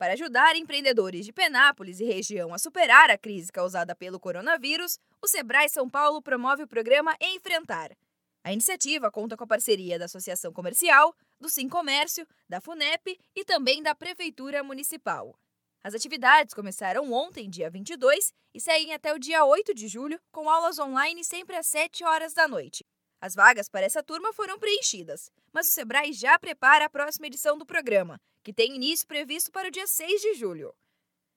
Para 0.00 0.14
ajudar 0.14 0.56
empreendedores 0.56 1.26
de 1.26 1.30
Penápolis 1.30 2.00
e 2.00 2.04
região 2.04 2.54
a 2.54 2.58
superar 2.58 3.10
a 3.10 3.18
crise 3.18 3.52
causada 3.52 3.94
pelo 3.94 4.18
coronavírus, 4.18 4.98
o 5.20 5.28
Sebrae 5.28 5.68
São 5.68 5.90
Paulo 5.90 6.22
promove 6.22 6.62
o 6.62 6.66
programa 6.66 7.14
Enfrentar. 7.20 7.94
A 8.42 8.50
iniciativa 8.50 9.10
conta 9.10 9.36
com 9.36 9.44
a 9.44 9.46
parceria 9.46 9.98
da 9.98 10.06
Associação 10.06 10.54
Comercial, 10.54 11.14
do 11.38 11.50
Sim 11.50 11.68
Comércio, 11.68 12.26
da 12.48 12.62
FUNEP 12.62 13.20
e 13.36 13.44
também 13.44 13.82
da 13.82 13.94
Prefeitura 13.94 14.62
Municipal. 14.62 15.38
As 15.84 15.92
atividades 15.92 16.54
começaram 16.54 17.12
ontem, 17.12 17.50
dia 17.50 17.68
22, 17.68 18.32
e 18.54 18.58
seguem 18.58 18.94
até 18.94 19.12
o 19.12 19.18
dia 19.18 19.44
8 19.44 19.74
de 19.74 19.86
julho, 19.86 20.18
com 20.32 20.48
aulas 20.48 20.78
online 20.78 21.22
sempre 21.22 21.56
às 21.56 21.66
7 21.66 22.04
horas 22.04 22.32
da 22.32 22.48
noite. 22.48 22.86
As 23.20 23.34
vagas 23.34 23.68
para 23.68 23.84
essa 23.84 24.02
turma 24.02 24.32
foram 24.32 24.58
preenchidas, 24.58 25.30
mas 25.52 25.68
o 25.68 25.72
Sebrae 25.72 26.12
já 26.12 26.38
prepara 26.38 26.86
a 26.86 26.90
próxima 26.90 27.26
edição 27.26 27.58
do 27.58 27.66
programa, 27.66 28.18
que 28.42 28.52
tem 28.52 28.74
início 28.74 29.06
previsto 29.06 29.52
para 29.52 29.68
o 29.68 29.70
dia 29.70 29.86
6 29.86 30.22
de 30.22 30.34
julho. 30.34 30.74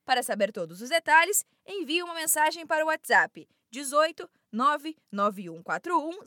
Para 0.05 0.23
saber 0.23 0.53
todos 0.53 0.81
os 0.81 0.89
detalhes, 0.89 1.45
envie 1.65 2.01
uma 2.01 2.13
mensagem 2.13 2.65
para 2.65 2.85
o 2.85 2.87
WhatsApp 2.87 3.47
18 3.69 4.29
99141 4.51 6.19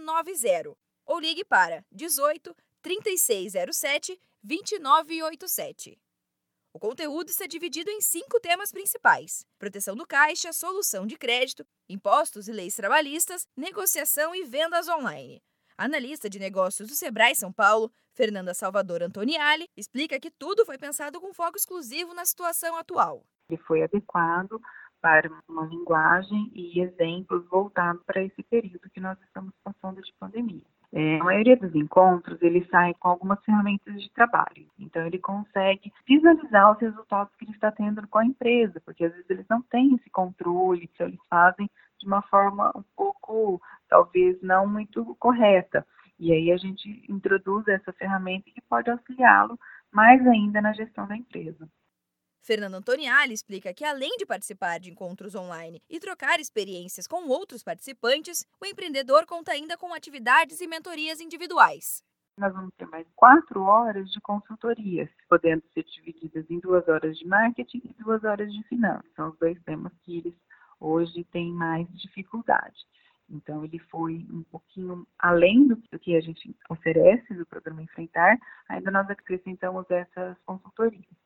0090 0.00 0.76
ou 1.06 1.18
ligue 1.18 1.44
para 1.44 1.84
18 1.90 2.54
3607 2.82 4.20
2987. 4.42 5.98
O 6.74 6.80
conteúdo 6.80 7.28
está 7.28 7.46
dividido 7.46 7.88
em 7.88 8.00
cinco 8.00 8.40
temas 8.40 8.72
principais: 8.72 9.46
proteção 9.60 9.94
do 9.94 10.04
caixa, 10.04 10.52
solução 10.52 11.06
de 11.06 11.16
crédito, 11.16 11.64
impostos 11.88 12.48
e 12.48 12.52
leis 12.52 12.74
trabalhistas, 12.74 13.46
negociação 13.56 14.34
e 14.34 14.42
vendas 14.42 14.88
online. 14.88 15.40
Analista 15.78 16.28
de 16.28 16.40
negócios 16.40 16.88
do 16.88 16.94
Sebrae 16.96 17.36
São 17.36 17.52
Paulo, 17.52 17.92
Fernanda 18.12 18.52
Salvador 18.54 19.04
Antoniali, 19.04 19.68
explica 19.76 20.18
que 20.18 20.32
tudo 20.32 20.66
foi 20.66 20.76
pensado 20.76 21.20
com 21.20 21.32
foco 21.32 21.56
exclusivo 21.56 22.12
na 22.12 22.24
situação 22.24 22.76
atual. 22.76 23.24
Ele 23.48 23.62
foi 23.62 23.84
adequado 23.84 24.60
para 25.00 25.30
uma 25.48 25.66
linguagem 25.66 26.50
e 26.52 26.80
exemplos 26.80 27.46
voltados 27.48 28.02
para 28.04 28.20
esse 28.24 28.42
período 28.42 28.90
que 28.90 28.98
nós 28.98 29.16
estamos 29.22 29.54
passando 29.62 30.02
de 30.02 30.12
pandemia. 30.18 30.64
É, 30.96 31.18
a 31.18 31.24
maioria 31.24 31.56
dos 31.56 31.74
encontros 31.74 32.40
ele 32.40 32.64
sai 32.70 32.94
com 32.94 33.08
algumas 33.08 33.42
ferramentas 33.44 34.00
de 34.00 34.08
trabalho. 34.12 34.64
Então 34.78 35.04
ele 35.04 35.18
consegue 35.18 35.92
visualizar 36.06 36.70
os 36.70 36.80
resultados 36.80 37.34
que 37.34 37.44
ele 37.44 37.50
está 37.50 37.72
tendo 37.72 38.06
com 38.06 38.18
a 38.18 38.24
empresa, 38.24 38.80
porque 38.84 39.04
às 39.04 39.12
vezes 39.12 39.28
eles 39.28 39.46
não 39.50 39.60
têm 39.60 39.96
esse 39.96 40.08
controle, 40.10 40.88
então 40.94 41.08
eles 41.08 41.18
fazem 41.28 41.68
de 41.98 42.06
uma 42.06 42.22
forma 42.22 42.70
um 42.76 42.84
pouco, 42.94 43.60
talvez 43.88 44.40
não 44.40 44.68
muito 44.68 45.16
correta. 45.16 45.84
E 46.16 46.32
aí 46.32 46.52
a 46.52 46.56
gente 46.56 47.04
introduz 47.08 47.66
essa 47.66 47.92
ferramenta 47.92 48.48
que 48.52 48.60
pode 48.60 48.88
auxiliá-lo 48.88 49.58
mais 49.90 50.24
ainda 50.24 50.60
na 50.60 50.72
gestão 50.72 51.08
da 51.08 51.16
empresa. 51.16 51.68
Fernando 52.44 52.74
Antoniali 52.74 53.32
explica 53.32 53.72
que, 53.72 53.86
além 53.86 54.18
de 54.18 54.26
participar 54.26 54.78
de 54.78 54.90
encontros 54.90 55.34
online 55.34 55.80
e 55.88 55.98
trocar 55.98 56.38
experiências 56.38 57.06
com 57.06 57.26
outros 57.26 57.62
participantes, 57.62 58.44
o 58.60 58.66
empreendedor 58.66 59.24
conta 59.24 59.52
ainda 59.52 59.78
com 59.78 59.94
atividades 59.94 60.60
e 60.60 60.66
mentorias 60.66 61.20
individuais. 61.20 62.02
Nós 62.36 62.52
vamos 62.52 62.74
ter 62.76 62.86
mais 62.88 63.06
quatro 63.16 63.62
horas 63.62 64.10
de 64.10 64.20
consultorias, 64.20 65.08
podendo 65.26 65.62
ser 65.72 65.84
divididas 65.84 66.44
em 66.50 66.60
duas 66.60 66.86
horas 66.86 67.16
de 67.16 67.26
marketing 67.26 67.80
e 67.82 68.02
duas 68.02 68.22
horas 68.24 68.52
de 68.52 68.62
finanças. 68.64 69.10
São 69.16 69.30
os 69.30 69.38
dois 69.38 69.58
temas 69.62 69.92
que 70.02 70.18
eles 70.18 70.34
hoje 70.78 71.24
têm 71.32 71.50
mais 71.50 71.88
dificuldade. 71.94 72.76
Então, 73.30 73.64
ele 73.64 73.78
foi 73.78 74.26
um 74.30 74.42
pouquinho 74.50 75.06
além 75.18 75.66
do 75.66 75.78
que 75.98 76.14
a 76.14 76.20
gente 76.20 76.54
oferece 76.68 77.32
do 77.32 77.46
programa 77.46 77.80
Enfrentar, 77.80 78.36
ainda 78.68 78.90
nós 78.90 79.08
acrescentamos 79.08 79.90
essas 79.90 80.36
consultorias. 80.44 81.23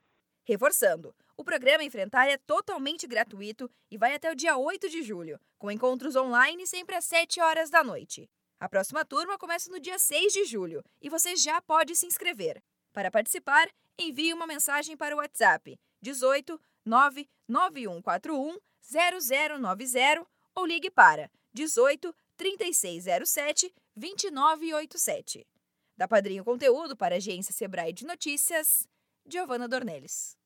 Reforçando, 0.49 1.15
o 1.37 1.43
programa 1.43 1.83
Enfrentar 1.83 2.27
é 2.27 2.35
totalmente 2.35 3.05
gratuito 3.05 3.69
e 3.91 3.99
vai 3.99 4.15
até 4.15 4.31
o 4.31 4.35
dia 4.35 4.57
8 4.57 4.89
de 4.89 5.03
julho, 5.03 5.39
com 5.59 5.69
encontros 5.69 6.15
online 6.15 6.65
sempre 6.65 6.95
às 6.95 7.05
7 7.05 7.39
horas 7.39 7.69
da 7.69 7.83
noite. 7.83 8.27
A 8.59 8.67
próxima 8.67 9.05
turma 9.05 9.37
começa 9.37 9.69
no 9.69 9.79
dia 9.79 9.99
6 9.99 10.33
de 10.33 10.45
julho 10.45 10.83
e 10.99 11.07
você 11.07 11.35
já 11.35 11.61
pode 11.61 11.95
se 11.95 12.07
inscrever. 12.07 12.63
Para 12.91 13.11
participar, 13.11 13.69
envie 13.95 14.33
uma 14.33 14.47
mensagem 14.47 14.97
para 14.97 15.13
o 15.13 15.19
WhatsApp 15.19 15.79
18 16.01 16.59
99141 16.83 18.57
0090 19.61 20.27
ou 20.55 20.65
ligue 20.65 20.89
para 20.89 21.29
18 21.53 22.11
3607 22.35 23.71
2987. 23.95 25.45
Da 25.95 26.07
Padrinho 26.07 26.43
Conteúdo 26.43 26.97
para 26.97 27.13
a 27.13 27.17
agência 27.17 27.53
Sebrae 27.53 27.93
de 27.93 28.03
Notícias, 28.03 28.87
Giovana 29.27 29.67
Dornelles. 29.67 30.38